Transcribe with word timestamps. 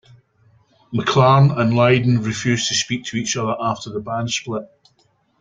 McLaren 0.91 1.55
and 1.59 1.75
Lydon 1.77 2.23
refused 2.23 2.67
to 2.69 2.73
speak 2.73 3.03
to 3.05 3.17
each 3.17 3.37
other 3.37 3.55
after 3.61 3.91
the 3.91 3.99
band 3.99 4.31
split. 4.31 4.63